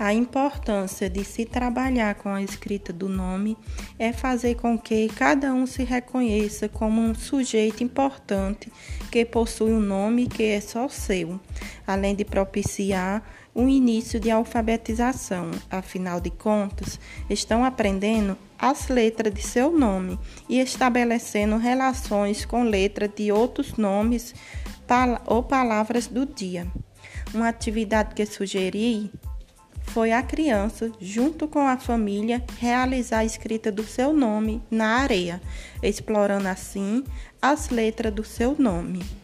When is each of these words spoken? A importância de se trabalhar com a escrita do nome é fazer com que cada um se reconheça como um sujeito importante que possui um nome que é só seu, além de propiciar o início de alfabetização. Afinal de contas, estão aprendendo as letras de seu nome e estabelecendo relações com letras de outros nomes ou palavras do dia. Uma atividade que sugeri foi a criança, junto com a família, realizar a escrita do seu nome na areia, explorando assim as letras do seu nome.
A 0.00 0.14
importância 0.14 1.10
de 1.10 1.22
se 1.22 1.44
trabalhar 1.44 2.14
com 2.14 2.30
a 2.30 2.40
escrita 2.40 2.90
do 2.90 3.06
nome 3.06 3.54
é 3.98 4.14
fazer 4.14 4.54
com 4.54 4.78
que 4.78 5.10
cada 5.10 5.52
um 5.52 5.66
se 5.66 5.84
reconheça 5.84 6.70
como 6.70 7.02
um 7.02 7.14
sujeito 7.14 7.84
importante 7.84 8.72
que 9.12 9.26
possui 9.26 9.72
um 9.72 9.78
nome 9.78 10.26
que 10.26 10.42
é 10.42 10.58
só 10.58 10.88
seu, 10.88 11.38
além 11.86 12.14
de 12.14 12.24
propiciar 12.24 13.22
o 13.54 13.68
início 13.68 14.18
de 14.18 14.30
alfabetização. 14.30 15.50
Afinal 15.70 16.18
de 16.18 16.30
contas, 16.30 16.98
estão 17.28 17.62
aprendendo 17.62 18.38
as 18.58 18.88
letras 18.88 19.34
de 19.34 19.42
seu 19.42 19.70
nome 19.70 20.18
e 20.48 20.60
estabelecendo 20.60 21.58
relações 21.58 22.46
com 22.46 22.62
letras 22.62 23.10
de 23.14 23.30
outros 23.30 23.74
nomes 23.74 24.34
ou 25.26 25.42
palavras 25.42 26.06
do 26.06 26.24
dia. 26.24 26.66
Uma 27.34 27.48
atividade 27.48 28.14
que 28.14 28.24
sugeri 28.24 29.12
foi 29.92 30.12
a 30.12 30.22
criança, 30.22 30.92
junto 31.00 31.48
com 31.48 31.66
a 31.66 31.76
família, 31.76 32.42
realizar 32.58 33.18
a 33.18 33.24
escrita 33.24 33.72
do 33.72 33.82
seu 33.82 34.12
nome 34.12 34.62
na 34.70 34.98
areia, 34.98 35.42
explorando 35.82 36.46
assim 36.46 37.04
as 37.42 37.70
letras 37.70 38.14
do 38.14 38.22
seu 38.22 38.54
nome. 38.56 39.19